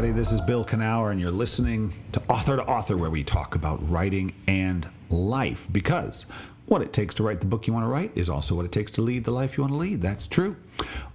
[0.00, 0.18] everybody.
[0.18, 3.86] This is Bill Kenower, and you're listening to Author to Author, where we talk about
[3.90, 5.68] writing and life.
[5.70, 6.22] Because
[6.64, 8.72] what it takes to write the book you want to write is also what it
[8.72, 10.00] takes to lead the life you want to lead.
[10.00, 10.56] That's true.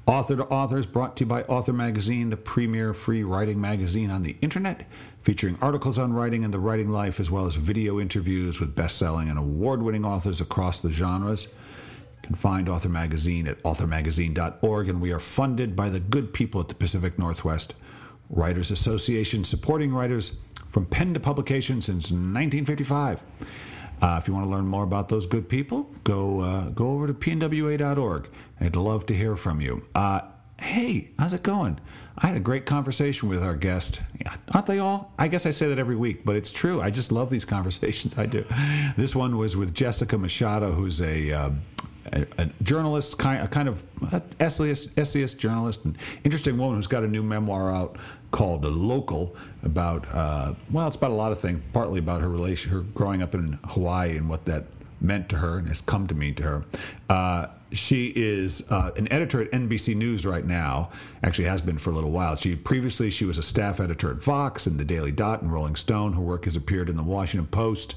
[0.05, 4.11] Author to Author is brought to you by Author Magazine, the premier free writing magazine
[4.11, 4.85] on the internet,
[5.23, 8.99] featuring articles on writing and the writing life, as well as video interviews with best
[8.99, 11.45] selling and award winning authors across the genres.
[11.45, 16.61] You can find Author Magazine at authormagazine.org, and we are funded by the good people
[16.61, 17.73] at the Pacific Northwest
[18.29, 23.23] Writers Association, supporting writers from pen to publication since 1955.
[24.01, 27.07] Uh, if you want to learn more about those good people, go uh, go over
[27.07, 28.29] to pnwa.org.
[28.59, 29.85] I'd love to hear from you.
[29.95, 30.21] Uh,
[30.59, 31.79] hey, how's it going?
[32.17, 34.01] I had a great conversation with our guest.
[34.53, 35.13] Aren't they all?
[35.17, 36.81] I guess I say that every week, but it's true.
[36.81, 38.17] I just love these conversations.
[38.17, 38.45] I do.
[38.97, 41.61] This one was with Jessica Machado, who's a um,
[42.13, 43.83] a, a, journalist, kind, a kind of
[44.39, 45.85] essayist, essayist, journalist,
[46.23, 47.97] interesting woman who's got a new memoir out
[48.31, 51.61] called "The Local" about uh, well, it's about a lot of things.
[51.73, 54.65] Partly about her relation, her growing up in Hawaii, and what that
[55.01, 56.65] meant to her and has come to mean to her.
[57.09, 60.89] Uh, she is uh, an editor at NBC News right now.
[61.23, 62.35] Actually, has been for a little while.
[62.35, 65.75] She previously she was a staff editor at Vox and the Daily Dot and Rolling
[65.75, 66.13] Stone.
[66.13, 67.95] Her work has appeared in the Washington Post,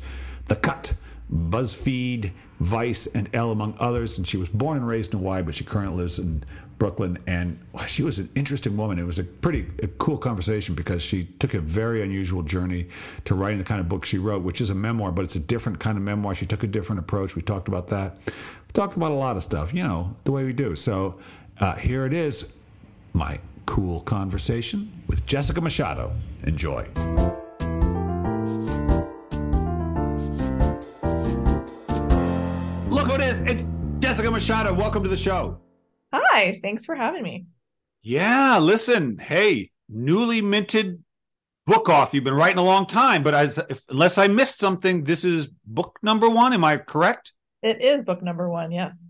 [0.48, 0.94] The Cut,
[1.32, 4.18] BuzzFeed, Vice, and Elle, among others.
[4.18, 6.44] And she was born and raised in Hawaii, but she currently lives in
[6.78, 7.18] Brooklyn.
[7.26, 8.98] And she was an interesting woman.
[8.98, 12.88] It was a pretty a cool conversation because she took a very unusual journey
[13.26, 15.40] to writing the kind of book she wrote, which is a memoir, but it's a
[15.40, 16.34] different kind of memoir.
[16.34, 17.36] She took a different approach.
[17.36, 18.18] We talked about that.
[18.26, 20.76] We talked about a lot of stuff, you know, the way we do.
[20.76, 21.18] So
[21.60, 22.46] uh, here it is
[23.12, 26.12] my cool conversation with Jessica Machado.
[26.44, 26.86] Enjoy.
[33.48, 33.66] It's
[34.00, 34.74] Jessica Machado.
[34.74, 35.58] Welcome to the show.
[36.12, 37.46] Hi, thanks for having me.
[38.02, 41.02] Yeah, listen, hey, newly minted
[41.66, 42.14] book author.
[42.14, 45.48] You've been writing a long time, but as, if, unless I missed something, this is
[45.64, 46.52] book number one.
[46.52, 47.32] Am I correct?
[47.62, 49.02] It is book number one, yes.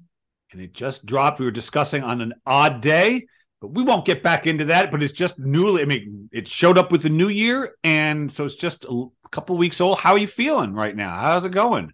[0.52, 1.40] And it just dropped.
[1.40, 3.26] We were discussing on an odd day,
[3.60, 4.92] but we won't get back into that.
[4.92, 7.74] But it's just newly, I mean, it showed up with the new year.
[7.82, 9.98] And so it's just a couple weeks old.
[9.98, 11.12] How are you feeling right now?
[11.16, 11.92] How's it going?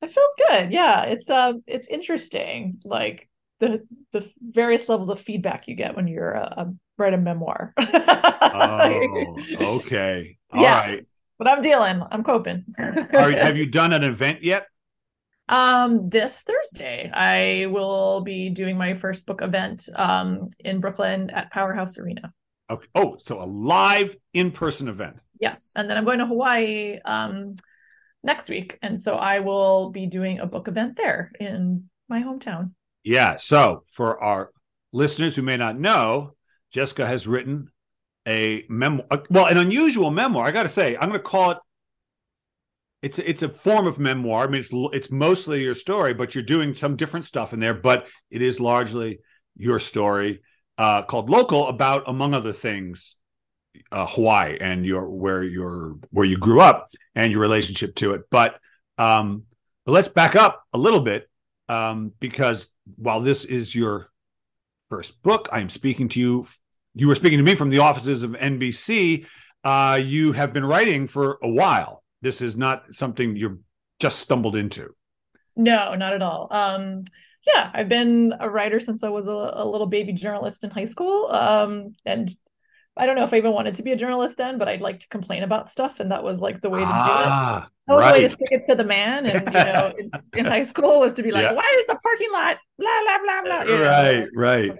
[0.00, 0.72] It feels good.
[0.72, 2.80] Yeah, it's uh, it's interesting.
[2.84, 3.28] Like
[3.60, 7.74] the the various levels of feedback you get when you're a, a write a memoir.
[7.78, 10.38] oh, okay.
[10.52, 11.06] All yeah, right.
[11.38, 12.02] But I'm dealing.
[12.10, 12.64] I'm coping.
[12.78, 14.66] Are, have you done an event yet?
[15.50, 21.50] Um, this Thursday, I will be doing my first book event um in Brooklyn at
[21.50, 22.34] Powerhouse Arena.
[22.68, 22.86] Okay.
[22.94, 25.16] Oh, so a live in-person event.
[25.40, 27.54] Yes, and then I'm going to Hawaii um
[28.22, 28.78] next week.
[28.82, 32.72] And so I will be doing a book event there in my hometown.
[33.04, 33.36] Yeah.
[33.36, 34.50] So for our
[34.92, 36.34] listeners who may not know,
[36.72, 37.70] Jessica has written
[38.26, 40.46] a memoir, well, an unusual memoir.
[40.46, 41.58] I got to say, I'm going to call it.
[43.00, 44.44] It's a, it's a form of memoir.
[44.44, 47.74] I mean, it's it's mostly your story, but you're doing some different stuff in there.
[47.74, 49.20] But it is largely
[49.56, 50.42] your story,
[50.78, 53.16] uh, called "Local," about among other things,
[53.92, 58.22] uh, Hawaii and your where your where you grew up and your relationship to it.
[58.30, 58.58] But
[58.96, 59.44] um,
[59.84, 61.28] but let's back up a little bit
[61.68, 64.10] um, because while this is your
[64.88, 66.46] first book, I'm speaking to you.
[66.94, 69.26] You were speaking to me from the offices of NBC.
[69.62, 72.02] Uh, you have been writing for a while.
[72.22, 73.58] This is not something you've
[74.00, 74.94] just stumbled into.
[75.56, 76.48] No, not at all.
[76.50, 77.04] Um,
[77.46, 80.84] yeah, I've been a writer since I was a, a little baby journalist in high
[80.84, 81.28] school.
[81.30, 82.34] Um, and
[82.98, 85.00] I don't know if I even wanted to be a journalist then, but I'd like
[85.00, 87.70] to complain about stuff, and that was like the way to do ah, it.
[87.86, 88.10] That was right.
[88.10, 89.26] the way to stick it to the man.
[89.26, 91.52] And you know, in, in, high school was to be like, yeah.
[91.52, 94.72] "Why is the parking lot blah blah blah blah?" You right, right.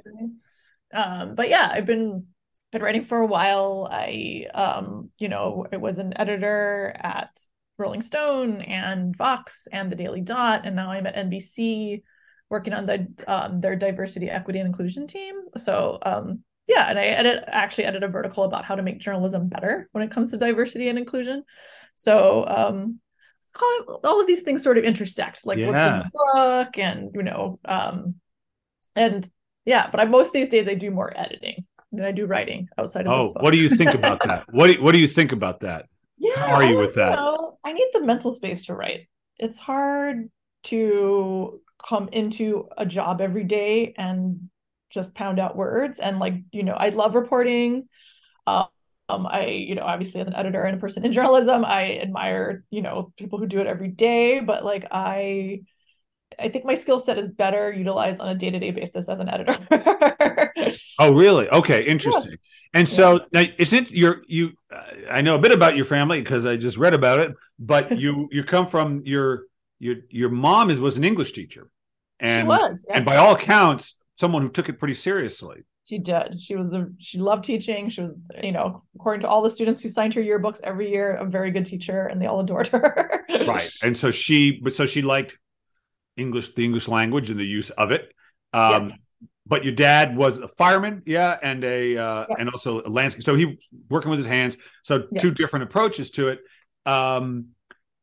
[0.93, 2.27] Um, but yeah, I've been
[2.73, 3.89] been writing for a while.
[3.91, 7.31] I, um, you know, I was an editor at
[7.79, 12.03] Rolling Stone and Vox and the Daily Dot, and now I'm at NBC
[12.51, 15.35] working on the um, their diversity, equity, and inclusion team.
[15.57, 19.49] So um, yeah and i edit actually edit a vertical about how to make journalism
[19.49, 21.43] better when it comes to diversity and inclusion.
[21.97, 23.01] So um
[24.05, 25.67] all of these things sort of intersect like yeah.
[25.67, 28.15] what's in the book and you know um
[28.95, 29.29] and
[29.65, 33.07] yeah but i most these days i do more editing than i do writing outside
[33.07, 34.45] of oh what do you think about that?
[34.53, 35.87] what do, what do you think about that?
[36.21, 37.17] Yeah how are you with that?
[37.17, 39.09] Know, i need the mental space to write.
[39.39, 40.31] It's hard
[40.65, 44.51] to come into a job every day and
[44.91, 47.89] just pound out words and like you know i love reporting
[48.47, 48.67] um,
[49.09, 52.83] i you know obviously as an editor and a person in journalism i admire you
[52.83, 55.61] know people who do it every day but like i
[56.39, 59.21] I think my skill set is better utilized on a day to day basis as
[59.21, 59.57] an editor.
[60.99, 61.49] oh, really?
[61.49, 62.33] Okay, interesting.
[62.33, 62.37] Yeah.
[62.75, 63.43] And so yeah.
[63.43, 64.53] now, isn't your you?
[64.73, 67.35] Uh, I know a bit about your family because I just read about it.
[67.59, 69.45] But you you come from your
[69.79, 71.71] your your mom is was an English teacher,
[72.21, 72.97] and was, yes.
[72.97, 75.65] and by all accounts, someone who took it pretty seriously.
[75.85, 76.41] She did.
[76.41, 77.89] She was a she loved teaching.
[77.89, 81.13] She was, you know, according to all the students who signed her yearbooks every year,
[81.13, 83.25] a very good teacher, and they all adored her.
[83.47, 83.73] right.
[83.83, 85.39] And so she, but so she liked
[86.19, 88.13] English, the English language and the use of it.
[88.53, 88.99] Um, yes.
[89.47, 92.37] But your dad was a fireman, yeah, and a uh, yeah.
[92.39, 93.25] and also a landscape.
[93.25, 94.59] So he working with his hands.
[94.83, 95.21] So yeah.
[95.21, 96.41] two different approaches to it.
[96.85, 97.53] Um,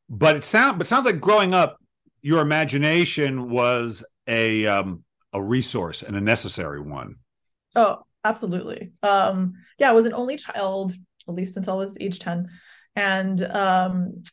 [0.10, 1.78] but it sound but sounds like growing up,
[2.24, 5.05] your imagination was a um,
[5.36, 7.18] a resource and a necessary one.
[7.76, 8.94] Oh, absolutely.
[9.04, 10.94] Um, yeah, I was an only child,
[11.28, 12.48] at least until I was age 10.
[12.96, 14.24] And um,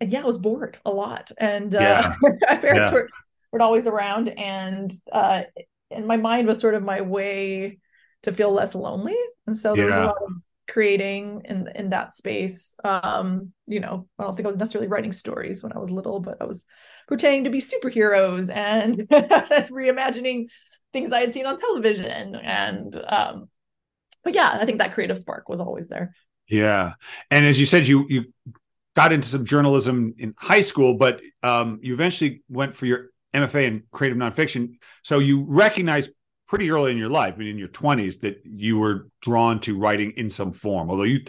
[0.00, 1.30] and yeah, I was bored a lot.
[1.38, 2.14] And uh, yeah.
[2.48, 2.92] my parents yeah.
[2.92, 3.08] were,
[3.52, 5.42] were always around and uh
[5.92, 7.78] and my mind was sort of my way
[8.24, 9.16] to feel less lonely.
[9.46, 9.90] And so there yeah.
[9.90, 10.32] was a lot of
[10.72, 12.76] creating in in that space.
[12.82, 16.18] Um, you know, I don't think I was necessarily writing stories when I was little,
[16.18, 16.64] but I was
[17.06, 18.96] pretending to be superheroes and
[19.70, 20.46] reimagining
[20.92, 22.34] things I had seen on television.
[22.36, 23.48] And um,
[24.24, 26.14] but yeah, I think that creative spark was always there.
[26.48, 26.94] Yeah,
[27.30, 28.32] and as you said, you you
[28.96, 33.64] got into some journalism in high school, but um, you eventually went for your MFA
[33.64, 34.78] in creative nonfiction.
[35.02, 36.08] So you recognize
[36.52, 39.78] pretty early in your life, I mean, in your twenties, that you were drawn to
[39.78, 40.90] writing in some form.
[40.90, 41.24] Although you,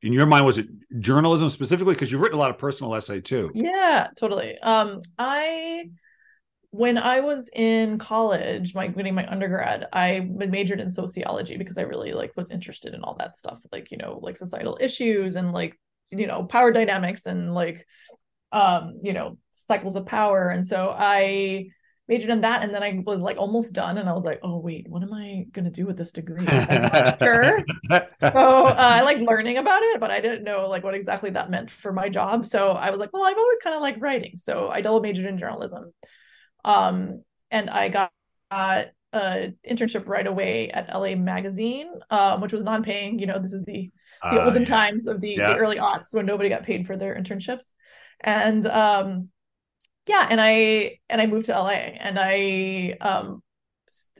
[0.00, 0.68] in your mind, was it
[1.00, 1.94] journalism specifically?
[1.94, 3.50] Because you've written a lot of personal essay too.
[3.52, 4.56] Yeah, totally.
[4.60, 5.86] Um, I
[6.70, 11.82] when I was in college, my getting my undergrad, I majored in sociology because I
[11.82, 15.50] really like was interested in all that stuff, like you know, like societal issues and
[15.50, 15.76] like
[16.10, 17.84] you know power dynamics and like
[18.52, 20.50] um you know cycles of power.
[20.50, 21.70] And so I
[22.10, 24.58] majored in that, and then I was like almost done, and I was like, oh
[24.58, 26.44] wait, what am I gonna do with this degree?
[26.46, 27.58] sure.
[28.20, 31.50] so uh, I like learning about it, but I didn't know like what exactly that
[31.50, 32.44] meant for my job.
[32.44, 35.24] So I was like, well, I've always kind of like writing, so I double majored
[35.24, 35.94] in journalism
[36.64, 38.12] um, and I got,
[38.50, 43.18] got a internship right away at LA Magazine, um, which was non-paying.
[43.18, 43.90] You know, this is the
[44.22, 44.68] the uh, olden yeah.
[44.68, 45.54] times of the, yeah.
[45.54, 47.66] the, early aughts when nobody got paid for their internships,
[48.20, 49.28] and um,
[50.06, 53.42] yeah, and I and I moved to LA, and I um,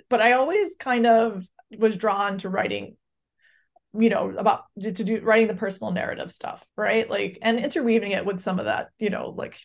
[0.08, 1.46] but I always kind of
[1.78, 2.96] was drawn to writing
[3.92, 8.24] you know about to, do writing the personal narrative stuff right like and interweaving it
[8.24, 9.56] with some of that you know like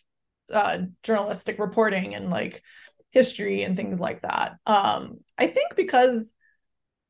[0.52, 2.62] uh, journalistic reporting and like
[3.10, 4.56] history and things like that.
[4.66, 6.32] Um, I think because,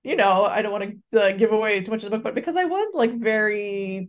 [0.02, 2.34] you know, I don't want to uh, give away too much of the book, but
[2.34, 4.08] because I was like very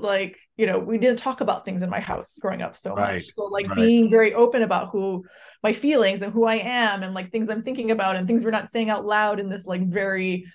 [0.00, 3.14] like you know we didn't talk about things in my house growing up so right.
[3.14, 3.76] much so like right.
[3.76, 5.24] being very open about who
[5.62, 8.50] my feelings and who i am and like things i'm thinking about and things we're
[8.50, 10.46] not saying out loud in this like very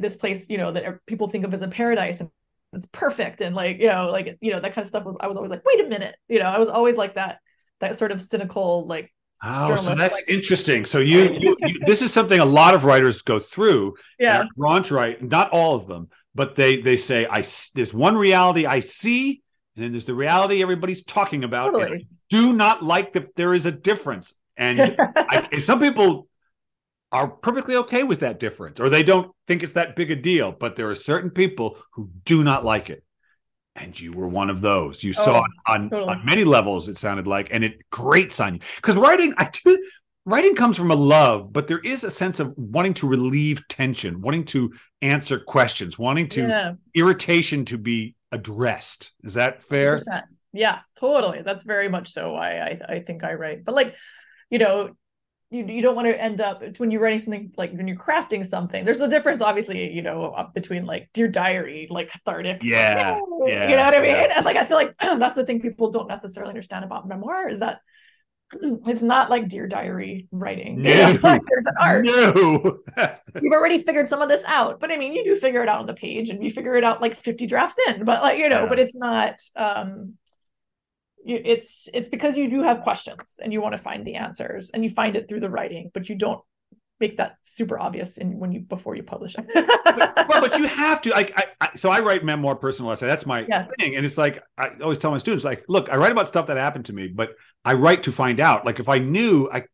[0.00, 2.30] this place you know that people think of as a paradise and
[2.72, 5.26] it's perfect and like you know like you know that kind of stuff was i
[5.26, 7.38] was always like wait a minute you know i was always like that
[7.80, 9.12] that sort of cynical like
[9.42, 10.84] Oh, so that's like, interesting.
[10.84, 13.94] So you, you, you, this is something a lot of writers go through.
[14.18, 15.22] Yeah, drawn to write.
[15.22, 17.44] Not all of them, but they they say I
[17.74, 19.42] there's one reality I see,
[19.74, 21.72] and then there's the reality everybody's talking about.
[21.72, 22.06] Totally.
[22.30, 26.28] do not like that there is a difference, and, I, and some people
[27.10, 30.52] are perfectly okay with that difference or they don't think it's that big a deal
[30.52, 33.02] but there are certain people who do not like it
[33.74, 36.10] and you were one of those you oh, saw on, totally.
[36.10, 39.82] on many levels it sounded like and it grates on you because writing i do
[40.28, 44.20] writing comes from a love but there is a sense of wanting to relieve tension
[44.20, 46.72] wanting to answer questions wanting to yeah.
[46.94, 50.22] irritation to be addressed is that fair 100%.
[50.52, 53.94] yes totally that's very much so why I, I think i write but like
[54.50, 54.90] you know
[55.50, 58.44] you you don't want to end up when you're writing something like when you're crafting
[58.44, 58.84] something.
[58.84, 63.70] There's a difference, obviously, you know, between like dear diary, like cathartic, yeah, like, yeah,
[63.70, 64.10] you know what I mean.
[64.10, 64.36] Yeah.
[64.36, 67.60] And like I feel like that's the thing people don't necessarily understand about memoir is
[67.60, 67.80] that
[68.86, 70.82] it's not like dear diary writing.
[70.82, 72.04] No, you there's an art.
[72.04, 72.78] No,
[73.42, 75.80] you've already figured some of this out, but I mean, you do figure it out
[75.80, 78.04] on the page, and you figure it out like 50 drafts in.
[78.04, 78.68] But like you know, yeah.
[78.68, 79.40] but it's not.
[79.56, 80.14] um
[81.24, 84.82] it's it's because you do have questions and you want to find the answers and
[84.82, 86.40] you find it through the writing but you don't
[87.00, 89.46] make that super obvious in when you before you publish it.
[89.54, 93.06] But, well but you have to I, I, so i write memoir personal essay.
[93.06, 93.66] That's my yeah.
[93.78, 93.96] thing.
[93.96, 96.56] And it's like i always tell my students like look i write about stuff that
[96.56, 97.30] happened to me but
[97.64, 98.64] i write to find out.
[98.64, 99.64] Like if i knew i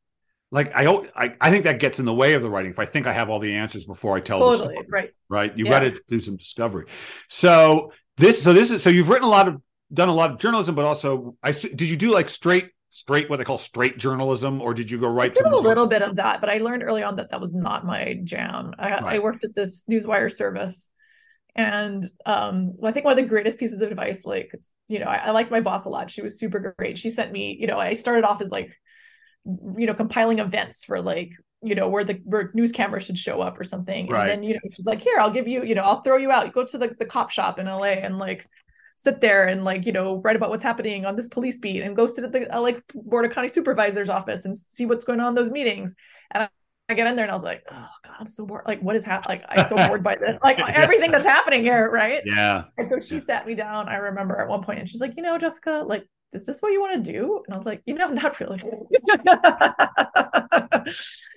[0.50, 2.84] like I, I i think that gets in the way of the writing if i
[2.84, 5.10] think i have all the answers before i tell totally, the story right.
[5.28, 5.58] right?
[5.58, 5.70] You yeah.
[5.70, 6.86] got to do some discovery.
[7.28, 9.60] So this so this is so you've written a lot of
[9.92, 13.38] done a lot of journalism, but also I did you do like straight straight what
[13.38, 16.00] they call straight journalism, or did you go right I did to a little bit
[16.00, 16.40] of that?
[16.40, 18.72] But I learned early on that that was not my jam.
[18.78, 19.02] I, Right.
[19.16, 20.90] I worked at this newswire service,
[21.56, 24.52] and um, I think one of the greatest pieces of advice, like
[24.86, 26.08] you know, I, I liked my boss a lot.
[26.08, 26.96] She was super great.
[26.96, 28.70] She sent me, you know, I started off as like,
[29.76, 31.30] you know, compiling events for like
[31.62, 34.20] you know where the where news camera should show up or something Right.
[34.20, 36.30] and then you know she's like here i'll give you you know i'll throw you
[36.30, 38.44] out go to the, the cop shop in la and like
[38.96, 41.96] sit there and like you know write about what's happening on this police beat and
[41.96, 45.20] go sit at the uh, like board of county supervisor's office and see what's going
[45.20, 45.94] on in those meetings
[46.30, 46.48] and I,
[46.88, 48.94] I get in there and i was like oh god i'm so bored like what
[48.94, 52.64] is happening like i'm so bored by this like everything that's happening here right Yeah.
[52.78, 55.22] and so she sat me down, I remember at one point, and she's like, you
[55.22, 57.42] know, Jessica, like, is this what you want to do?
[57.46, 58.60] And I was like, you know, not really.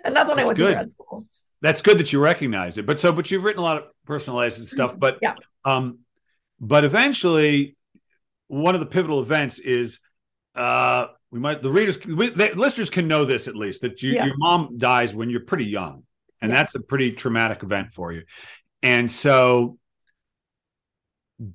[0.03, 0.67] and that's when I went good.
[0.69, 1.25] to grad school.
[1.61, 2.85] That's good that you recognize it.
[2.85, 4.97] But so, but you've written a lot of personalized stuff.
[4.97, 5.35] But Yeah.
[5.65, 5.99] um,
[6.59, 7.75] but eventually,
[8.47, 9.99] one of the pivotal events is
[10.55, 14.13] uh, we might the readers, we, the listeners can know this at least that you,
[14.13, 14.25] Yeah.
[14.25, 16.03] your mom dies when you're pretty young,
[16.41, 16.57] and Yeah.
[16.57, 18.23] that's a pretty traumatic event for you.
[18.81, 19.77] And so,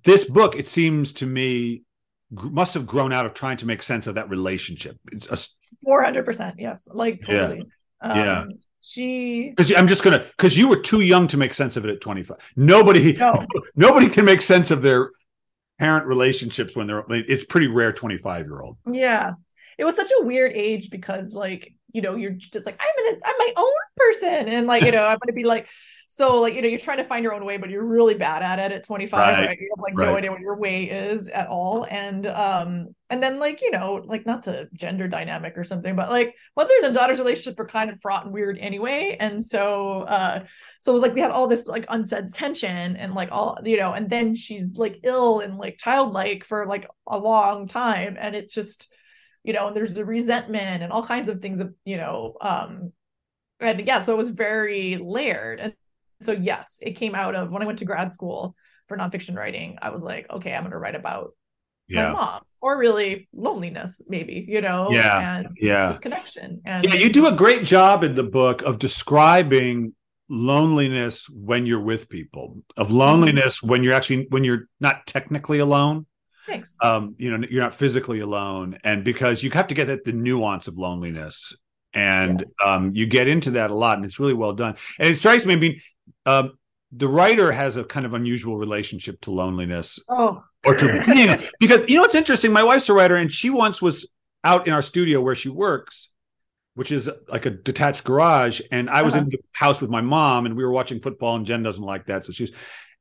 [0.04, 1.82] this book, it seems to me,
[2.30, 4.96] must have grown out of trying to make sense of that relationship.
[5.10, 5.36] It's a
[5.86, 6.54] 400%.
[6.58, 6.86] Yes.
[6.90, 7.40] Like, Yeah.
[7.40, 7.62] totally.
[8.00, 8.44] Um, Yeah.
[8.84, 11.90] She, because I'm just gonna because you were too young to make sense of it
[11.90, 12.36] at 25.
[12.56, 13.46] Nobody, no,
[13.76, 15.10] nobody can make sense of their
[15.78, 17.04] parent relationships when they're.
[17.08, 17.92] It's pretty rare.
[17.92, 18.76] 25 year old.
[18.90, 19.34] yeah.
[19.78, 23.20] It was such a weird age because, like, you know, you're just like, I'm gonna,
[23.24, 24.48] I'm my own person.
[24.48, 25.66] And, like, you know, I'm gonna be like,
[26.14, 28.42] so like you know you're trying to find your own way but you're really bad
[28.42, 29.38] at it at 25 Right.
[29.40, 30.08] right, you have like Right.
[30.08, 31.86] no idea what your way is at all.
[31.90, 36.10] And um and then like you know like not to gender dynamic or something but
[36.10, 39.16] like mothers and daughters relationship are kind of fraught and weird anyway.
[39.20, 40.44] And so uh
[40.82, 43.78] so it was like we had all this like unsaid tension and like all you
[43.78, 48.18] know and then she's like ill and like childlike for like a long time.
[48.20, 48.92] And it's just
[49.44, 52.92] you know and there's the resentment and all kinds of things of you know um
[53.60, 55.60] and yeah so it was very layered.
[55.60, 55.74] And
[56.24, 58.54] so yes it came out of when i went to grad school
[58.88, 61.32] for nonfiction writing i was like okay i'm going to write about
[61.88, 66.94] my mom or really loneliness maybe you know Yeah, and yeah, this connection and yeah.
[66.94, 69.94] You do a great job in the book of describing
[70.28, 76.06] loneliness when you're with people, of loneliness when you're actually when you're not technically alone.
[76.46, 80.04] thanks um, you know, you're not physically alone, and because you have to get at
[80.04, 81.54] the nuance of loneliness,
[81.92, 84.76] and um, you get into that a lot, and it's really well done.
[84.98, 85.80] And it strikes me, I mean,
[86.26, 86.58] um,
[86.92, 91.88] the writer has a kind of unusual relationship to loneliness oh or to being, because
[91.88, 92.52] you know what's interesting.
[92.52, 94.08] My wife's a writer, and she once was
[94.44, 96.08] out in our studio where she works.
[96.74, 99.24] Which is like a detached garage, and I was Uh-huh.
[99.24, 101.36] in the house with my mom, and we were watching football.
[101.36, 102.50] And Jen doesn't like that, so she's,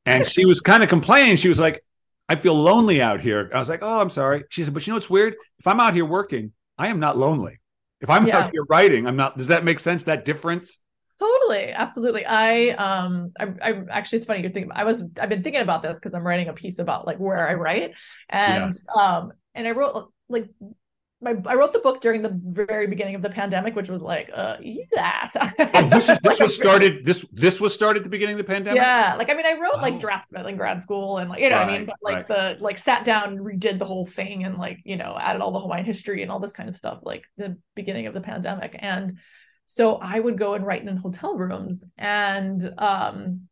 [0.05, 1.37] and she was kind of complaining.
[1.37, 1.81] She was like,
[2.27, 3.49] I feel lonely out here.
[3.53, 4.43] I was like, oh, I'm sorry.
[4.49, 5.35] She said, but you know what's weird?
[5.57, 7.61] If I'm out here working, I am not lonely.
[8.01, 8.39] If I'm Yeah.
[8.39, 9.37] out here writing, I'm not.
[9.37, 10.03] Does that make sense?
[10.03, 10.77] That difference?
[11.21, 12.25] Totally, absolutely.
[12.25, 14.71] I um, I, I actually, it's funny you're thinking.
[14.73, 17.47] I was, I've been thinking about this because I'm writing a piece about like where
[17.47, 17.91] I write,
[18.27, 20.49] and um, and I wrote like
[21.21, 24.31] my, I wrote the book during the very beginning of the pandemic, which was like,
[24.33, 25.29] uh, yeah.
[25.37, 27.05] Oh, this is this was started.
[27.05, 28.81] This this was started at the beginning of the pandemic.
[28.81, 29.81] Yeah, like I mean, I wrote Oh.
[29.81, 32.57] like drafts about in grad school, and like you know, I mean, but like the
[32.59, 35.59] like sat down and redid the whole thing, and like you know, added all the
[35.59, 39.19] Hawaiian history and all this kind of stuff, like the beginning of the pandemic, and
[39.73, 43.47] so I would go and write in hotel rooms, and um,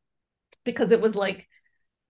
[0.65, 1.47] because it was like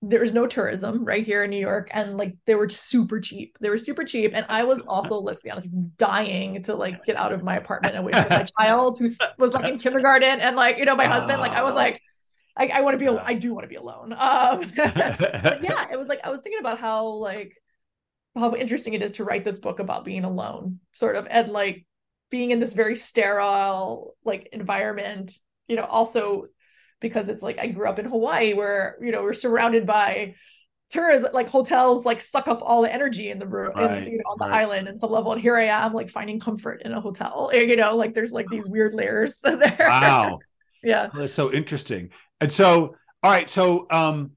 [0.02, 3.58] there was no tourism right here in New York, and like they were super cheap.
[3.62, 7.18] They were super cheap, and I was also, let's be honest, dying to like get
[7.18, 10.56] out of my apartment and away from my child who was like in kindergarten, and
[10.56, 11.78] like you know, my husband, like I was Oh.
[11.78, 12.02] like.
[12.58, 13.08] I, I want to be.
[13.08, 14.12] al- I do want to be alone.
[14.12, 17.54] Um, yeah, it was like I was thinking about how like
[18.36, 21.86] how interesting it is to write this book about being alone, sort of, and like
[22.30, 25.38] being in this very sterile like environment.
[25.68, 26.48] You know, also
[27.00, 30.36] because it's like I grew up in Hawaii, where you know we're surrounded by
[30.90, 34.32] tourism, like hotels, like suck up all the energy in the room, in, you know,
[34.32, 34.62] on the right.
[34.62, 35.32] island, and some level.
[35.32, 37.52] And here I am, like finding comfort in a hotel.
[37.54, 39.78] You know, like there's like these weird layers there.
[39.80, 40.40] Wow,
[40.84, 41.10] yeah.
[41.14, 42.10] that's so interesting.
[42.42, 44.32] And so, all right, so um,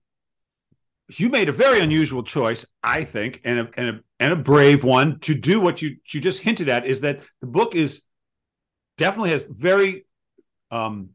[1.18, 4.84] you made a very unusual choice, I think, and a and a and a brave
[4.84, 6.86] one to do what you you just hinted at.
[6.86, 8.02] Is that the book is
[8.98, 10.06] definitely has very
[10.70, 11.10] um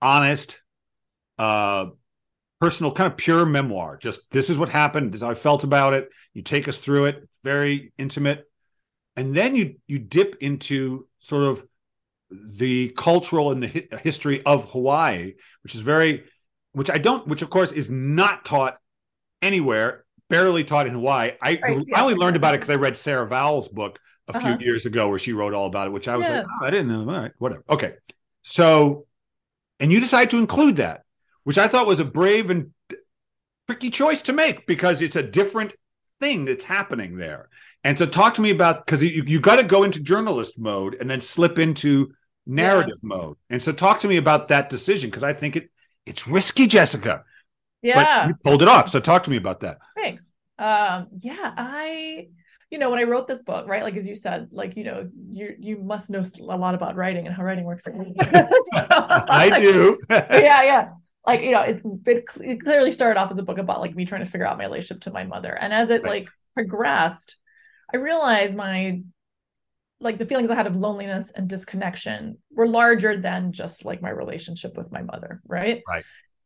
[0.00, 0.62] honest
[1.38, 1.86] uh
[2.60, 3.96] personal kind of pure memoir.
[3.96, 5.12] Just this is what happened.
[5.12, 6.08] This is how i felt about it.
[6.34, 7.28] You take us through it.
[7.42, 8.44] Very intimate.
[9.16, 11.64] And then you you dip into sort of
[12.30, 16.24] the cultural and the hi- history of hawaii which is very
[16.72, 18.78] which i don't which of course is not taught
[19.42, 21.32] anywhere barely taught in Hawaii.
[21.42, 21.98] I Right, yeah.
[21.98, 24.58] I only learned about it because I read Sarah Vowell's book a few Uh-huh.
[24.60, 26.38] years ago where she wrote all about it, which I was Yeah.
[26.38, 27.00] like, oh, I didn't know.
[27.12, 27.64] All right, whatever.
[27.68, 27.94] Okay.
[28.42, 29.06] So,
[29.80, 31.02] and you decide to include that,
[31.44, 32.70] which I thought was a brave and
[33.68, 35.74] tricky choice to make because it's a different
[36.20, 37.48] thing that's happening there.
[37.84, 40.96] And so, talk to me about because you, you got to go into journalist mode
[41.00, 42.12] and then slip into
[42.46, 43.36] narrative mode.
[43.50, 45.70] And so, talk to me about that decision because I think it
[46.06, 47.24] it's risky, Jessica.
[47.82, 48.22] Yeah.
[48.22, 48.90] But you pulled it off.
[48.90, 49.78] So, talk to me about that.
[49.94, 50.34] Thanks.
[50.58, 52.28] Um, yeah, I,
[52.70, 55.08] you know, when I wrote this book, right, like as you said, like you know,
[55.30, 57.86] you you must know a lot about writing and how writing works.
[58.72, 59.98] I do.
[60.10, 60.88] yeah, yeah.
[61.26, 64.04] Like you know, it, it it clearly started off as a book about like me
[64.04, 66.22] trying to figure out my relationship to my mother, and as it Right.
[66.22, 67.38] like progressed,
[67.92, 69.02] I realized my
[70.00, 74.10] like the feelings I had of loneliness and disconnection were larger than just like my
[74.10, 75.82] relationship with my mother, right?
[75.88, 76.04] Right.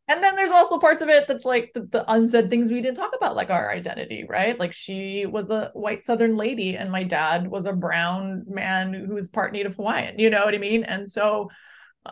[0.09, 2.95] And then there's also parts of it that's like the, the unsaid things we didn't
[2.95, 4.57] talk about, like our identity, right?
[4.57, 9.13] Like she was a white Southern lady, and my dad was a brown man who
[9.15, 10.17] was part Native Hawaiian.
[10.17, 10.85] You know what I mean?
[10.85, 11.49] And so,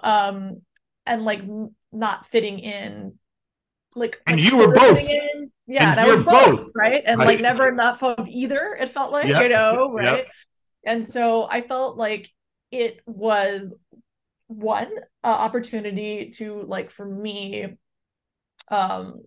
[0.04, 0.62] um,
[1.06, 1.42] and like
[1.94, 3.14] not fitting in,
[3.96, 5.00] like And like you were both.
[5.00, 5.52] in.
[5.68, 6.72] Yeah, And and I was both, both.
[6.76, 7.02] right?
[7.06, 7.28] And Right.
[7.28, 8.78] like never enough of either.
[8.80, 9.44] It felt like Yep.
[9.44, 10.14] you know, Yep.
[10.14, 10.26] right?
[10.86, 12.30] And so I felt like
[12.72, 13.74] it was
[14.48, 14.92] one
[15.24, 17.78] uh, opportunity to like for me
[18.70, 19.22] um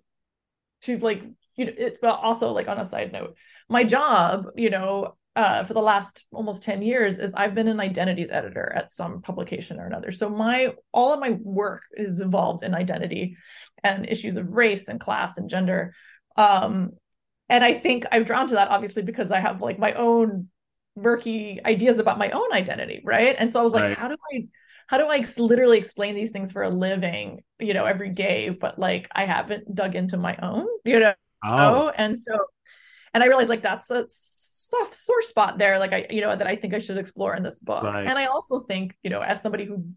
[0.82, 1.22] to like
[1.56, 3.36] you know it, but also like on a side note
[3.68, 7.80] my job you know uh for the last almost 10 years is I've been an
[7.80, 10.12] identities editor at some publication or another.
[10.12, 13.36] So my all of my work is involved in identity
[13.84, 15.94] and issues of race and class and gender.
[16.36, 16.92] Um
[17.48, 20.48] and I think I'm drawn to that obviously because I have like my own
[20.96, 23.36] murky ideas about my own identity right?
[23.38, 23.96] And so I was like Right.
[23.98, 24.46] how do I
[24.88, 28.78] how do I literally explain these things for a living, you know, every day, but
[28.78, 31.14] like I haven't dug into my own, you know,
[31.44, 32.36] Oh, and so,
[33.14, 36.46] and I realized like that's a soft sore spot there, like I, you know, that
[36.46, 37.84] I think I should explore in this book.
[37.84, 38.06] Right.
[38.06, 39.88] And I also think, you know, as somebody who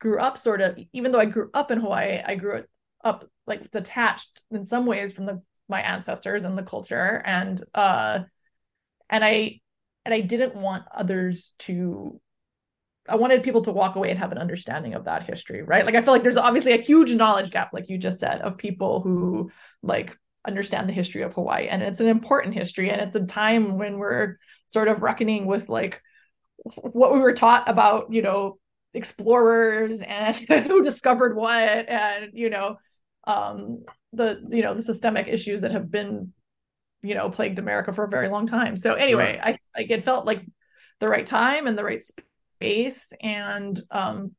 [0.00, 2.64] grew up sort of, even though I grew up in Hawaii, I grew
[3.04, 8.20] up like detached in some ways from the my ancestors and the culture, and uh,
[9.10, 9.60] and I
[10.04, 12.20] and I didn't want others to
[13.08, 15.84] I wanted people to walk away and have an understanding of that history, right?
[15.84, 18.58] Like I feel like there's obviously a huge knowledge gap, like you just said, of
[18.58, 19.50] people who
[19.82, 20.16] like
[20.46, 21.68] understand the history of Hawaii.
[21.68, 22.90] And it's an important history.
[22.90, 26.00] And it's a time when we're sort of reckoning with like
[26.82, 28.58] what we were taught about, you know,
[28.94, 32.76] explorers and who discovered what and, you know,
[33.26, 36.32] um the you know the systemic issues that have been
[37.02, 38.76] you know plagued America for a very long time.
[38.76, 40.44] So anyway, I like it felt like
[41.00, 42.02] the right time and the right
[42.58, 44.32] space and um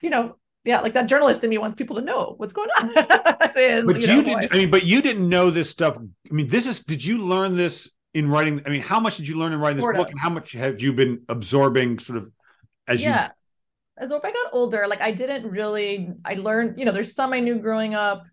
[0.00, 2.88] you know yeah like that journalist in me wants people to know what's going on
[3.58, 4.52] in, but you, know, didn't.
[4.52, 5.96] I mean, but you didn't know this stuff.
[5.98, 6.80] I mean, this is.
[6.80, 8.62] Did you learn this in writing?
[8.66, 10.12] I mean, how much did you learn in writing this Sort book, of.
[10.12, 12.30] and how much have you been absorbing, sort of,
[12.86, 13.12] as you?
[13.98, 17.32] as if i got older like i didn't really i learned you know there's some
[17.32, 18.24] i knew growing up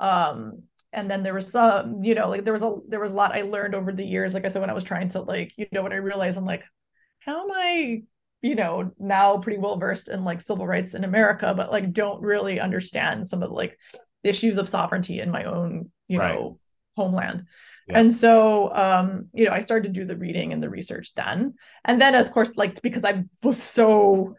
[0.00, 3.14] um and then there was some you know like there was a there was a
[3.14, 5.52] lot i learned over the years like i said when i was trying to like
[5.56, 6.64] you know when i realized i'm like
[7.20, 8.02] how am i
[8.42, 12.20] you know now pretty well versed in like civil rights in america but like don't
[12.20, 13.78] really understand some of the like
[14.24, 16.34] issues of sovereignty in my own you Right.
[16.34, 16.58] know
[16.96, 17.46] homeland.
[17.88, 17.98] Yeah.
[18.00, 21.54] and so um you know i started to do the reading and the research then.
[21.84, 24.36] And then of course like because i was so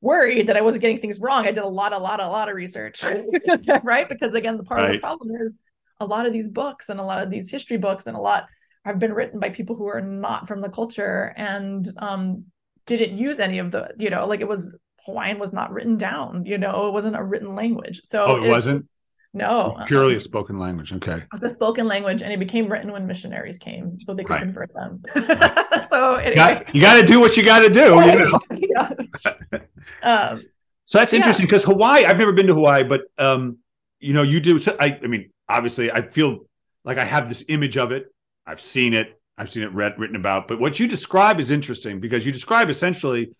[0.00, 2.48] worried that i wasn't getting things wrong i did a lot a lot a lot
[2.48, 3.02] of research.
[3.82, 4.08] Right?
[4.08, 5.58] Because again the part of the problem is
[6.00, 8.48] a lot of these books and a lot of these history books and a lot
[8.84, 11.34] have been written by people who are not from the culture.
[11.36, 12.44] And um
[12.86, 16.44] didn't use any of the you know like it was hawaiian was not written down
[16.46, 18.86] you know it wasn't a written language so Oh, it wasn't.
[19.34, 20.16] no It's purely uh-uh.
[20.16, 20.92] a spoken language.
[20.92, 21.18] Okay.
[21.34, 24.40] It's a spoken language and it became written when missionaries came so they could Right.
[24.42, 25.02] convert them
[25.90, 27.86] so You anyway got, you got to do what you got to do.
[28.06, 28.40] You know?
[28.74, 29.60] yeah.
[30.02, 30.40] um,
[30.84, 32.04] So that's interesting because Hawaii.
[32.06, 33.58] I've never been to Hawaii, but um,
[34.00, 34.58] you know, you do.
[34.58, 36.46] So I, I mean, obviously, I feel
[36.84, 38.06] like I have this image of it.
[38.46, 39.20] I've seen it.
[39.38, 40.48] I've seen it read, written about.
[40.48, 43.34] But what you describe is interesting because you describe essentially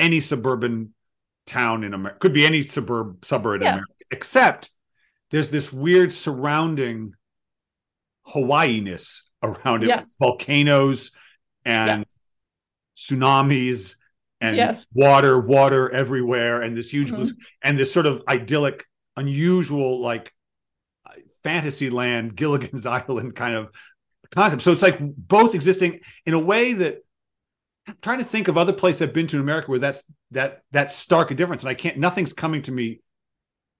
[0.00, 0.92] any suburban
[1.46, 2.18] town in America.
[2.18, 3.72] Could be any suburb suburb in Yeah.
[3.74, 4.70] America, except
[5.30, 7.14] there's this weird surrounding
[8.24, 9.88] Hawaii-ness around it.
[9.88, 10.16] Yes.
[10.18, 11.12] Volcanoes
[11.64, 12.12] and yes
[12.96, 13.96] tsunamis
[14.40, 14.86] and Yes.
[14.94, 17.28] water, water everywhere, and this huge blue Mhm.
[17.28, 20.32] sky, and this sort of idyllic, unusual, like
[21.42, 23.70] fantasy land, Gilligan's Island kind of
[24.30, 24.62] concept.
[24.62, 26.98] So it's like both existing in a way that
[27.88, 30.62] I'm trying to think of other places I've been to in America where that's that
[30.72, 31.98] that stark a difference, and I can't.
[31.98, 33.00] Nothing's coming to me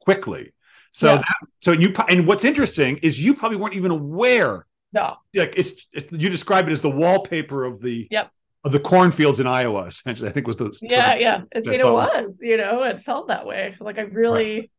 [0.00, 0.52] quickly.
[0.92, 1.16] So Yeah.
[1.18, 5.16] that, so you and what's interesting is you probably weren't even aware No.
[5.34, 8.30] like it's, it's you describe it as the wallpaper of the Yep.
[8.64, 9.86] of the cornfields in Iowa.
[9.86, 11.42] Essentially, I think was the Yeah, yeah.
[11.52, 13.74] It, it was, you know, it felt that way.
[13.80, 14.70] Like I really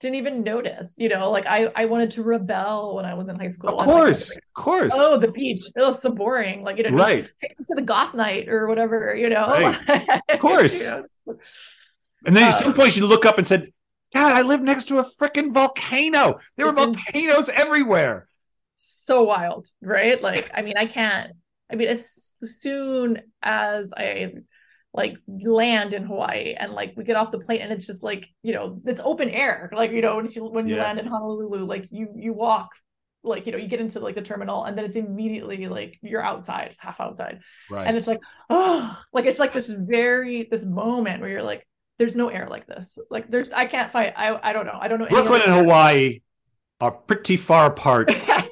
[0.00, 3.36] didn't even notice, you know, like I I wanted to rebel when I was in
[3.38, 3.70] high school.
[3.70, 4.94] Of and, like, I was course, like, of course.
[4.94, 5.64] oh, the beach.
[5.74, 6.62] It was so boring.
[6.62, 7.28] Like, you know, right.
[7.68, 9.46] to the goth night or whatever, you know.
[9.48, 10.20] Right.
[10.32, 10.84] Of course.
[10.84, 10.90] You
[11.26, 11.38] know?
[12.26, 13.72] And then at some Um, point you look up and said,
[14.14, 16.38] God, I live next to a freaking volcano.
[16.56, 18.28] There were volcanoes everywhere.
[18.76, 20.20] so wild, right?
[20.22, 21.32] Like, I mean, I can't.
[21.70, 24.32] I mean, as soon as I
[25.00, 28.22] like land in Hawaii and like we get off the plane and it's just like
[28.46, 29.56] you know it's open air.
[29.80, 30.84] Like you know when you when you Yeah.
[30.86, 32.70] land in Honolulu, like you you walk
[33.22, 36.26] like you know you get into like the terminal and then it's immediately like you're
[36.32, 37.36] outside, half outside,
[37.70, 37.86] Right.
[37.86, 38.80] and it's like oh,
[39.12, 41.62] like it's like this very this moment where you're like.
[41.98, 42.96] There's no air like this.
[43.10, 44.12] Like there's, I can't fight.
[44.16, 44.78] I, I don't know.
[44.80, 45.08] I don't know.
[45.10, 45.52] Brooklyn and.
[45.52, 46.20] Hawaii
[46.80, 48.06] are pretty far apart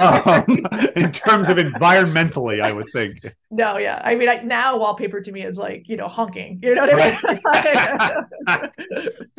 [0.00, 0.44] um,
[0.96, 3.24] in terms of environmentally, I would think.
[3.50, 4.00] No, yeah.
[4.04, 6.60] I mean, I, now wallpaper to me is like, you know, honking.
[6.62, 8.68] You know what I mean?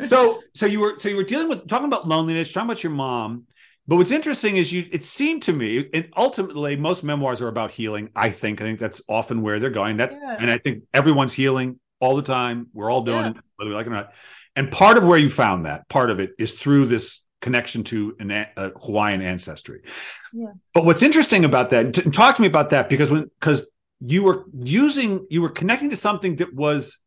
[0.00, 2.92] So, so you were so you were dealing with talking about loneliness, talking about your
[2.92, 3.44] mom.
[3.86, 4.86] But what's interesting is you.
[4.90, 8.10] It seemed to me, and ultimately, most memoirs are about healing.
[8.14, 8.60] I think.
[8.60, 9.98] I think that's often where they're going.
[9.98, 10.36] That, Yeah.
[10.38, 12.68] and I think everyone's healing all the time.
[12.72, 13.30] We're all doing Yeah.
[13.30, 14.12] it, whether we like it or not.
[14.56, 18.16] And part of where you found that, part of it, is through this connection to
[18.20, 19.82] an a Hawaiian ancestry.
[20.32, 20.50] Yeah.
[20.74, 21.94] But what's interesting about that?
[21.94, 23.68] t- talk to me about that because when because
[24.00, 26.98] you were using you were connecting to something that was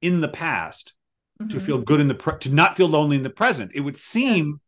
[0.00, 0.94] in the past
[1.50, 1.62] to Mhm.
[1.62, 3.70] feel good in the pre- to not feel lonely in the present.
[3.74, 4.60] It would seem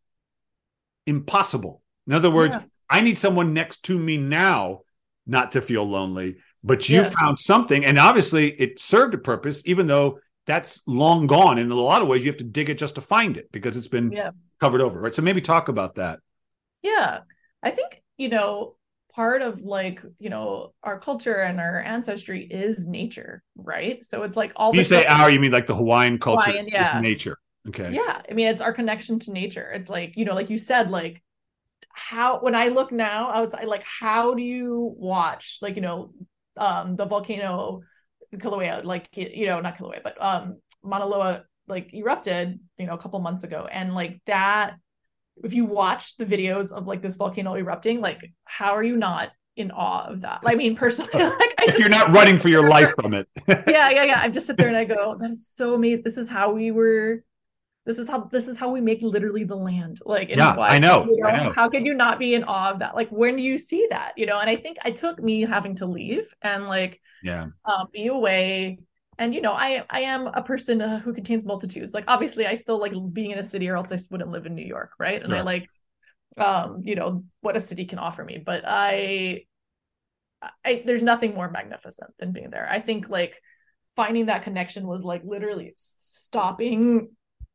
[1.06, 1.82] impossible.
[2.06, 2.64] In other words, Yeah.
[2.88, 4.80] I need someone next to me now
[5.26, 6.36] not to feel lonely.
[6.62, 11.58] But you found something, and obviously it served a purpose, even though that's long gone.
[11.58, 13.76] In a lot of ways, you have to dig it just to find it because
[13.76, 14.30] it's been Yeah.
[14.60, 15.14] Covered over, right?
[15.14, 16.20] So maybe talk about that.
[16.82, 17.20] Yeah.
[17.62, 18.76] I think, you know,
[19.14, 24.04] part of like, you know, our culture and our ancestry is nature, right?
[24.04, 26.60] So it's like all When you say our, you mean like the Hawaiian culture Hawaiian,
[26.60, 27.00] is, is yeah.
[27.00, 27.38] nature.
[27.68, 27.92] Okay.
[27.92, 28.22] Yeah.
[28.30, 29.70] I mean, it's our connection to nature.
[29.72, 31.22] It's like, you know, like you said, like
[31.92, 36.12] how when I look now outside, like how do you watch like, you know,
[36.56, 37.82] um the volcano
[38.34, 42.98] Kilauea, like you know, not Kilauea, but um Mauna Loa like erupted, you know, a
[42.98, 43.66] couple months ago.
[43.70, 44.74] And like that,
[45.42, 49.30] if you watch the videos of like this volcano erupting, like how are you not
[49.56, 50.40] in awe of that?
[50.44, 53.28] I mean, personally, like I If just you're not running for your life from it.
[53.48, 54.20] yeah, yeah, yeah.
[54.20, 56.02] I just sit there and I go, that is so amazing.
[56.04, 57.24] This is how we were.
[57.86, 60.00] This is how this is how we make literally the land.
[60.04, 61.52] Like Yeah, I know, you I know.
[61.52, 62.94] How could you not be in awe of that?
[62.94, 64.12] Like when do you see that?
[64.16, 67.46] You know, and I think I took me having to leave and like yeah.
[67.64, 68.80] um, be away.
[69.20, 71.92] And you know, I I am a person uh, who contains multitudes.
[71.92, 74.54] Like obviously, I still like being in a city, or else I wouldn't live in
[74.54, 75.22] New York, right?
[75.22, 75.68] And I like,
[76.38, 78.42] um, you know, what a city can offer me.
[78.44, 79.42] But I,
[80.64, 82.66] I there's nothing more magnificent than being there.
[82.68, 83.38] I think like
[83.94, 87.10] finding that connection was like literally stopping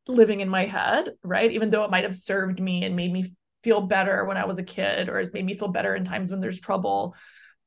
[0.06, 1.50] living in my head, right?
[1.50, 4.60] Even though it might have served me and made me feel better when I was
[4.60, 7.16] a kid, or has made me feel better in times when there's trouble,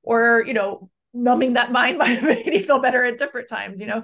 [0.03, 0.89] or you know,
[1.23, 4.03] numbing that mind might have made me feel better at different times, you know.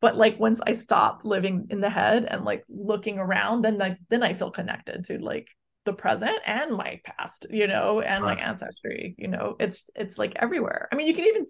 [0.00, 3.98] But like once I stop living in the head and like looking around, then like
[4.08, 5.48] then I feel connected to like
[5.84, 8.34] the present and my past, you know, and Right.
[8.36, 9.56] my ancestry, you know.
[9.60, 10.88] It's it's like everywhere.
[10.92, 11.44] I mean, you can even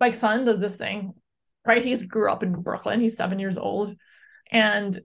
[0.00, 1.14] my son does this thing,
[1.66, 1.84] right?
[1.84, 3.00] He's grew up in Brooklyn.
[3.00, 3.94] He's seven years old,
[4.50, 4.98] and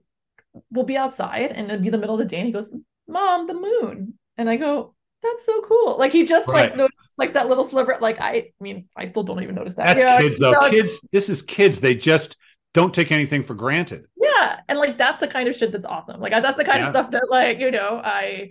[0.70, 2.72] we'll be outside and it'll be the middle of the day, and he goes,
[3.08, 6.72] "Mom, the moon," and I go, "That's so cool!" Like he just Right.
[6.72, 6.74] like
[7.18, 7.96] like that little sliver.
[8.00, 9.86] Like I, I mean, I still don't even notice that.
[9.86, 10.52] That's Yeah, kids though.
[10.52, 11.80] know, Kids, this is kids.
[11.80, 12.36] They just
[12.74, 14.04] don't take anything for granted.
[14.20, 16.84] yeah and like that's the kind of shit that's awesome like that's the kind Yeah.
[16.88, 18.50] of stuff that like you know i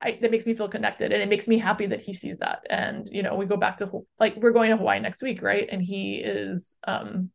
[0.00, 2.60] I, that makes me feel connected and it makes me happy that he sees that
[2.70, 5.66] and you know we go back to like we're going to hawaii next week right
[5.72, 7.30] and he is um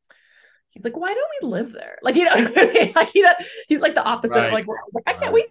[0.69, 2.35] he's like why don't we live there like you know
[2.95, 3.25] like he,
[3.67, 4.47] he's like the opposite Right.
[4.47, 5.33] of like, like i can't Right.
[5.33, 5.45] wait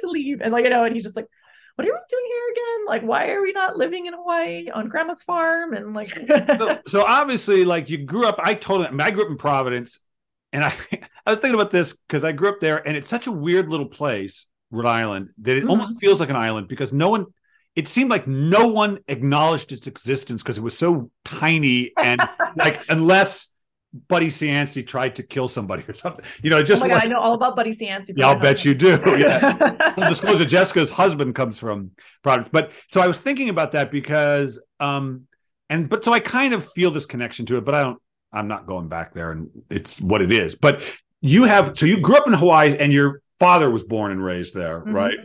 [0.00, 1.26] to leave and like you know and he's just like
[1.80, 4.88] what are we doing here again like why are we not living in hawaii on
[4.88, 9.00] grandma's farm and like so, so obviously, like you grew up, I totally, I, mean,
[9.00, 9.98] I grew up in Providence,
[10.52, 10.72] and I,
[11.26, 13.68] I was thinking about this because I grew up there, and it's such a weird
[13.68, 15.70] little place, Rhode Island, that it Mhm.
[15.70, 17.26] almost feels like an island because no one.
[17.76, 22.20] It seemed like no one acknowledged its existence because it was so tiny and
[22.56, 23.48] like unless
[24.08, 27.04] Buddy Cianci tried to kill somebody or something, you know, oh just my god like-
[27.04, 29.00] i know all about buddy Cianci yeah, I'll bet you do.
[29.04, 29.16] Yeah.
[29.18, 31.90] yeah full disclosure, Jessica's husband comes from
[32.22, 32.50] Providence.
[32.52, 35.26] But so I was thinking about that because um
[35.68, 37.98] and but so I kind of feel this connection to it, but I don't
[38.32, 40.54] I'm not going back there and it's what it is.
[40.54, 40.82] But
[41.20, 44.54] you have so you grew up in Hawaii and your father was born and raised
[44.54, 44.94] there, Mhm.
[44.94, 45.18] right?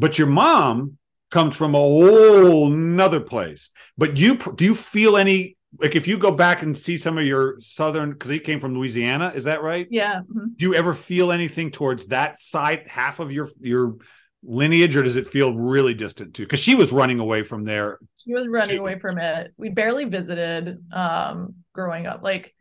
[0.00, 0.96] But your mom
[1.30, 3.70] comes from a whole nother place.
[3.96, 7.24] But you do you feel any like if you go back and see some of
[7.24, 9.86] your southern because he came from Louisiana, is that right?
[9.90, 10.22] Yeah.
[10.22, 10.56] mhm.
[10.56, 13.96] Do you ever feel anything towards that side half of your your
[14.42, 16.44] lineage, or does it feel really distant too?
[16.44, 17.98] Because she was running away from there.
[18.18, 18.82] She was running Two.
[18.82, 19.52] away from it.
[19.56, 22.22] We barely visited um growing up.
[22.22, 22.54] Like,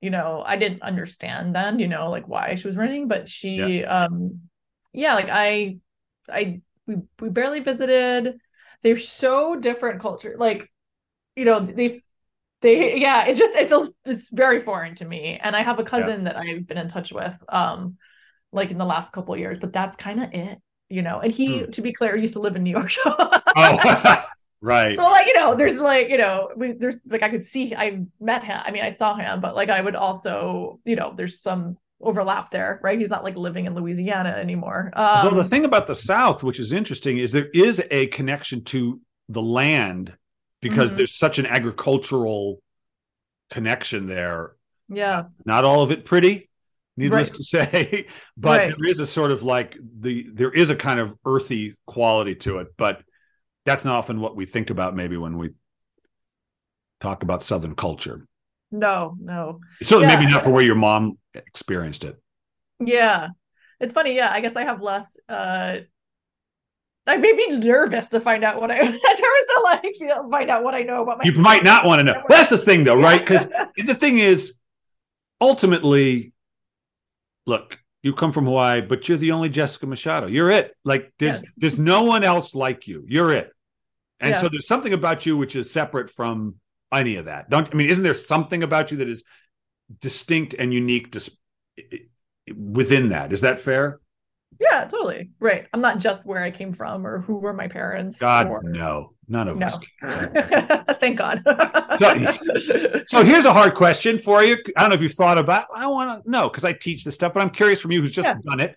[0.00, 3.84] you know, I didn't understand then, you know, like why she was running, but she
[3.84, 4.40] um
[4.92, 5.78] yeah, like I
[6.28, 8.36] I we we barely visited.
[8.82, 10.34] They're so different culture.
[10.38, 10.68] Like,
[11.36, 12.02] you know, they
[12.62, 15.38] they yeah, it just it feels it's very foreign to me.
[15.42, 17.96] And I have a cousin that I've been in touch with um
[18.52, 20.58] like in the last couple of years, but that's kind of it,
[20.90, 21.20] you know.
[21.20, 21.70] And he, Hmm.
[21.72, 22.90] to be clear, used to live in New York.
[23.04, 23.16] So
[23.56, 24.22] Oh,
[24.60, 24.96] right.
[24.96, 28.00] so like you know there's like you know we, there's like i could see i
[28.20, 31.40] met him i mean i saw him but like i would also you know there's
[31.40, 35.64] some overlap there right he's not like living in louisiana anymore um, well, the thing
[35.64, 40.16] about the South, which is interesting, is there is a connection to the land
[40.62, 40.96] because Mhm.
[40.96, 42.62] there's such an agricultural
[43.50, 44.56] connection there.
[44.88, 46.48] yeah Not all of it pretty,
[46.96, 47.36] needless Right.
[47.36, 48.68] to say, but Right.
[48.76, 52.58] there is a sort of like the there is a kind of earthy quality to
[52.58, 52.68] it.
[52.76, 53.02] But
[53.64, 54.94] that's not often what we think about.
[54.96, 55.50] Maybe when we
[57.00, 58.26] talk about Southern culture,
[58.70, 62.16] no no certainly maybe not for where your mom experienced it.
[62.80, 63.28] yeah
[63.80, 65.76] it's funny yeah i guess i have less uh
[67.06, 70.62] I made me nervous to find out what I nervous to like feel find out
[70.62, 72.14] what I know about my You might not want to know.
[72.14, 73.20] Well, that's the thing, though, right?
[73.20, 74.54] Because the thing is,
[75.40, 76.32] ultimately,
[77.46, 80.26] look, you come from Hawaii, but you're the only Jessica Machado.
[80.26, 80.76] You're it.
[80.84, 81.48] Like there's Yeah.
[81.56, 83.04] there's no one else like you.
[83.08, 83.52] You're it.
[84.20, 84.40] And Yeah.
[84.40, 86.56] so there's something about you which is separate from
[86.92, 87.50] any of that.
[87.50, 87.88] Don't I mean?
[87.90, 89.24] Isn't there something about you that is
[90.00, 91.36] distinct and unique dis-
[92.54, 93.32] within that?
[93.32, 94.00] Is that fair?
[94.70, 98.18] Yeah totally right I'm not just where I came from or who were my parents
[98.18, 99.78] God, or no, none of no us.
[101.00, 101.42] thank God
[103.06, 104.56] So here's a hard question for you.
[104.76, 105.66] I don't know if you've thought about.
[105.74, 108.12] I want to know because I teach this stuff, but I'm curious from you who's
[108.12, 108.36] just Yeah.
[108.44, 108.76] done it.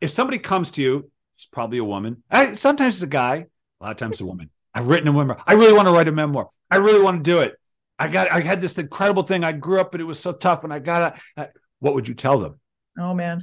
[0.00, 2.22] If somebody comes to you, it's probably a woman.
[2.30, 3.46] I, sometimes it's a guy.
[3.80, 4.50] A lot of times it's a woman.
[4.74, 5.42] I've written a memoir.
[5.46, 6.48] I really want to write a memoir.
[6.70, 7.54] I really want to do it.
[7.98, 8.30] I got.
[8.30, 9.42] I had this incredible thing.
[9.42, 10.64] I grew up, and it was so tough.
[10.64, 11.50] And I got to.
[11.80, 12.60] What would you tell them?
[12.98, 13.40] Oh man.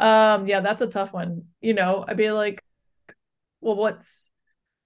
[0.00, 1.44] Um yeah, that's a tough one.
[1.60, 2.64] You know, I'd be like,
[3.60, 4.30] well, what's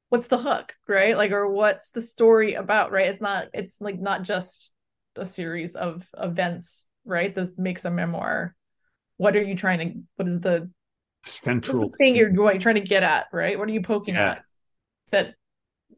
[0.08, 1.16] what's the hook, right?
[1.16, 3.06] Like or what's the story about, right?
[3.06, 4.72] It's not it's like not just
[5.16, 7.34] a series of events, right?
[7.34, 8.54] This makes a memoir.
[9.16, 10.68] What are you trying to what is the,
[11.24, 11.90] Central.
[11.90, 13.58] the thing you're going trying to get at, right?
[13.58, 14.32] What are you poking Yeah.
[14.32, 14.42] at
[15.12, 15.34] that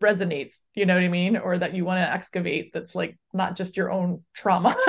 [0.00, 1.36] resonates, you know what I mean?
[1.36, 4.76] Or that you want to excavate that's like not just your own trauma.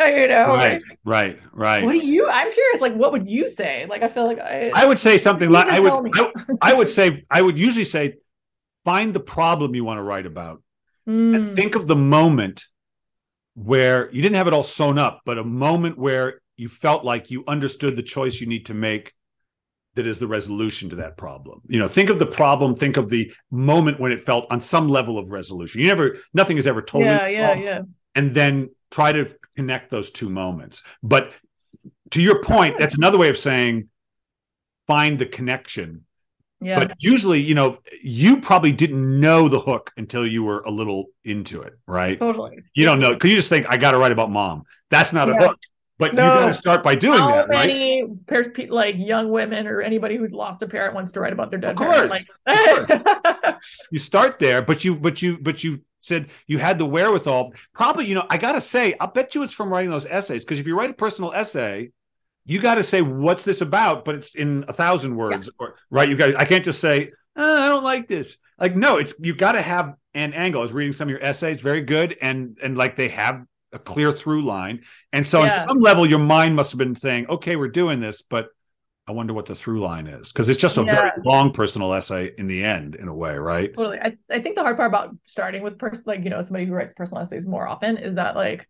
[0.00, 0.48] you know?
[0.48, 0.82] Right.
[1.04, 1.38] Right.
[1.52, 1.84] Right.
[1.84, 2.28] What do you?
[2.28, 2.80] I'm curious.
[2.80, 3.86] Like, what would you say?
[3.88, 4.70] Like, I feel like I.
[4.74, 6.10] I would say something like I would.
[6.14, 6.32] I,
[6.62, 7.24] I would say.
[7.30, 8.14] I would usually say,
[8.84, 10.62] find the problem you want to write about.
[11.08, 12.64] Mm, and think of the moment
[13.54, 17.30] where you didn't have it all sewn up, but a moment where you felt like
[17.30, 19.12] you understood the choice you need to make
[19.98, 21.60] that is the resolution to that problem.
[21.66, 24.88] You know, think of the problem, think of the moment when it felt on some
[24.88, 25.80] level of resolution.
[25.80, 27.82] You never nothing is ever totally yeah, yeah, yeah.
[28.14, 30.84] and then try to connect those two moments.
[31.02, 31.32] But
[32.12, 33.88] to your point, that's another way of saying
[34.86, 36.04] find the connection
[36.60, 36.78] Yeah.
[36.78, 41.06] but usually you know you probably didn't know the hook until you were a little
[41.24, 42.56] into it right totally.
[42.74, 45.34] you don't know because you just think i gotta write about mom that's not a
[45.34, 45.58] hook
[45.98, 46.22] but No.
[46.24, 50.16] you gotta start by doing How that right many pe- like young women or anybody
[50.16, 52.10] who's lost a parent wants to write about their dead Of parent?
[52.46, 53.02] course.
[53.90, 58.06] You start there but you but you but you said you had the wherewithal probably
[58.06, 60.66] you know i gotta say i'll bet you it's from writing those essays because if
[60.66, 61.90] you write a personal essay
[62.46, 65.56] you got to say what's this about but it's in a thousand words Yes.
[65.58, 68.96] or, right you got i can't just say "Uh, i don't like this like no
[68.98, 71.80] it's you got to have an angle i was reading some of your essays very
[71.82, 76.06] good and and like they have a clear through line and so on some level
[76.06, 78.48] your mind must have been saying okay we're doing this but
[79.06, 82.32] i wonder what the through line is because it's just a very long personal essay
[82.38, 83.98] in the end in a way right totally.
[83.98, 86.72] I, I think the hard part about starting with person, like you know, somebody who
[86.72, 88.68] writes personal essays more often is that like.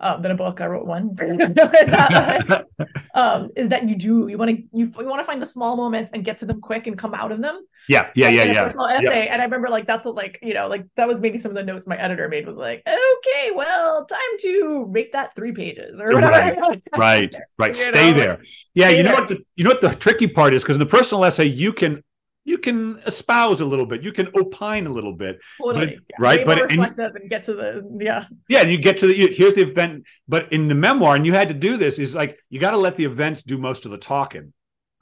[0.00, 0.60] Um, than a book.
[0.60, 1.10] I wrote one.
[1.20, 2.66] is that
[3.14, 5.76] um, is that you do you want to you, you want to find the small
[5.76, 7.60] moments and get to them quick and come out of them.
[7.88, 9.28] yeah yeah yeah yeah personal essay.
[9.28, 11.54] And I remember like that's what like you know like that was maybe some of
[11.54, 16.00] the notes my editor made was like okay well time to make that three pages
[16.00, 16.56] or whatever.
[16.96, 18.42] right right You stay know, there
[18.74, 19.20] yeah stay you know there.
[19.20, 21.72] what the you know what the tricky part is because in the personal essay you
[21.72, 22.02] can
[22.44, 25.98] you can espouse a little bit you can opine a little bit Totally.
[26.08, 28.26] But- right, but- and and get to the yeah.
[28.48, 31.32] yeah you get to the you, here's the event but in the memoir and you
[31.32, 33.90] had to do this is like you got to let the events do most of
[33.92, 34.52] the talking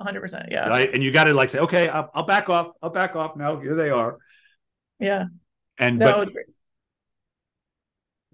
[0.01, 0.51] 100%.
[0.51, 0.69] Yeah.
[0.69, 0.93] right?
[0.93, 2.73] And you got to like say, okay, I'll, I'll back off.
[2.83, 3.61] I'll back off now.
[3.61, 4.19] Here they are.
[4.99, 5.27] Yeah.
[5.79, 6.29] And No, but,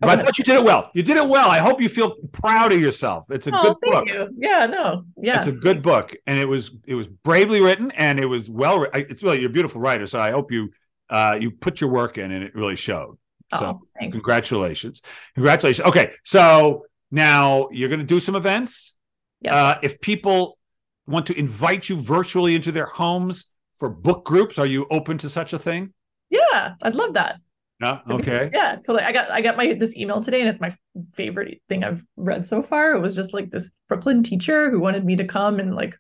[0.01, 0.91] but I thought you did it well.
[0.95, 1.49] You did it well.
[1.51, 3.31] I hope you feel proud of yourself.
[3.31, 4.09] It's a Oh, good thank book.
[4.09, 4.29] you.
[4.39, 5.05] Yeah, no.
[5.17, 5.39] Yeah.
[5.39, 8.87] It's a good book, and it was it was bravely written, and it was well.
[8.95, 10.71] It's really you're a beautiful writer, so I hope you
[11.09, 13.17] uh you put your work in, and it really showed.
[13.55, 14.13] So oh, thanks.
[14.13, 15.03] congratulations,
[15.35, 15.87] congratulations.
[15.87, 18.97] Okay, so now you're going to do some events.
[19.41, 19.55] Yes.
[19.55, 20.59] Uh, if people
[21.07, 23.45] want to invite you virtually into their homes
[23.79, 25.93] for book groups, are you open to such a thing?
[26.31, 27.37] Yeah, I'd love that.
[27.81, 28.01] Yeah.
[28.11, 28.51] Okay.
[28.55, 29.03] Yeah, totally.
[29.03, 30.75] I got I got my this email today, and it's my
[31.15, 32.93] favorite thing I've read so far.
[32.95, 35.95] It was just like this Brooklyn teacher who wanted me to come and like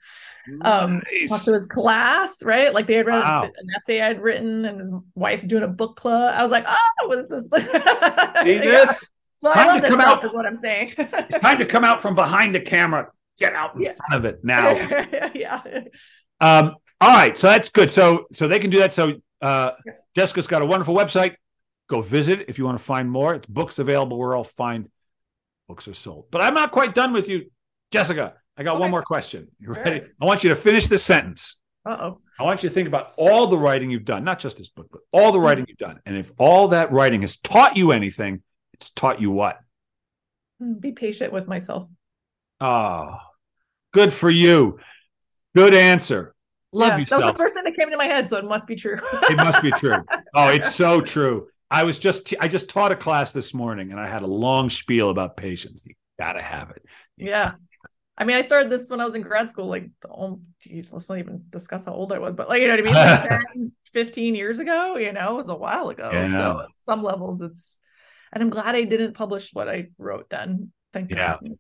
[0.62, 1.29] um Nice.
[1.29, 2.73] talk to his class, right?
[2.73, 3.45] Like they had read Wow.
[3.45, 6.35] an essay I'd written, and his wife's doing a book club.
[6.35, 7.45] I was like, oh, what is this?
[8.45, 9.11] See this?
[9.43, 10.25] Well, Time to come out.
[10.25, 10.95] is what I'm saying.
[10.99, 13.09] It's time to come out from behind the camera.
[13.39, 13.93] Get out in Yeah.
[14.09, 14.71] front of it now.
[15.35, 15.61] yeah.
[16.41, 17.91] Um, all right, so that's good.
[17.91, 18.95] So so they can do that.
[18.95, 19.73] So uh,
[20.17, 21.35] Jessica's got a wonderful website.
[21.88, 23.35] Go visit if you want to find more.
[23.35, 24.88] It's books available where I'll find
[25.68, 26.27] books are sold.
[26.31, 27.51] But I'm not quite done with you,
[27.92, 28.35] Jessica.
[28.57, 29.49] I got one more question.
[29.61, 30.01] You ready?
[30.01, 30.09] right.
[30.20, 31.57] I want you to finish this sentence.
[31.85, 32.20] Uh oh.
[32.38, 34.88] I want you to think about all the writing you've done, not just this book,
[34.90, 36.01] but all the writing you've done.
[36.05, 39.59] And if all that writing has taught you anything, it's taught you what?
[40.81, 41.88] Be patient with myself.
[42.61, 43.16] Oh,
[43.92, 44.79] good for you.
[45.55, 46.35] Good answer.
[46.72, 48.66] Love Yeah, That was the first thing that came into my head, so it must
[48.66, 48.99] be true.
[49.31, 49.99] it must be true.
[50.35, 51.49] Oh, it's so true.
[51.71, 54.71] I was just I just taught a class this morning and I had a long
[54.71, 55.83] spiel about patience.
[55.85, 56.83] You gotta have it.
[57.17, 57.53] You Yeah.
[58.19, 61.07] I mean, I started this when I was in grad school, like, oh, geez, let's
[61.09, 62.95] not even discuss how old I was, but like, you know what I mean?
[62.95, 66.09] Like 10, 15 years ago, you know, it was a while ago.
[66.11, 66.33] Yeah.
[66.33, 67.79] So at some levels, it's,
[68.33, 70.73] and I'm glad I didn't publish what I wrote then.
[70.95, 71.37] Thank Yeah.
[71.43, 71.59] God.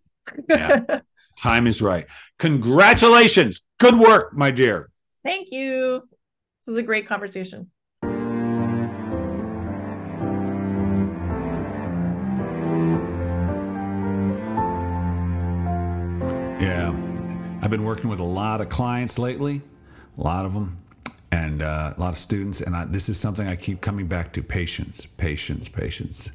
[0.48, 1.00] Yeah.
[1.38, 2.06] Time is right.
[2.38, 3.62] Congratulations.
[3.78, 4.90] Good work, my dear.
[5.22, 6.02] Thank you.
[6.60, 7.70] This was a great conversation.
[17.66, 19.60] I've been working with a lot of clients lately,
[20.16, 20.78] a lot of them,
[21.32, 22.60] and uh, a lot of students.
[22.60, 26.30] And I, this is something I keep coming back to patience, patience, patience.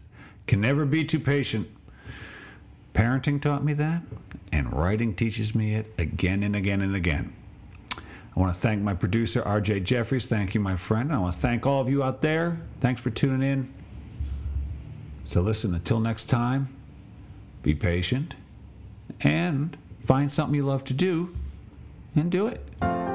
[0.46, 1.70] Can never be too patient.
[2.94, 4.02] Parenting taught me that,
[4.52, 7.34] and writing teaches me it again and again and again.
[7.96, 10.26] I want to thank my producer, RJ Jeffries.
[10.26, 11.14] Thank you, my friend.
[11.14, 12.60] I want to thank all of you out there.
[12.82, 13.74] Thanks for tuning in.
[15.24, 16.76] So, listen, until next time,
[17.64, 18.36] be patient
[19.22, 21.36] and find something you love to do
[22.16, 23.11] and do it.